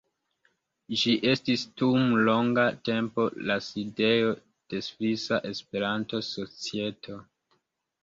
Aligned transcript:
Ĝi 1.01 1.11
estis 1.31 1.65
dum 1.81 2.07
longa 2.29 2.65
tempo 2.91 3.27
la 3.51 3.59
sidejo 3.67 4.35
de 4.75 4.83
Svisa 4.89 5.43
Esperanto-Societo. 5.55 7.25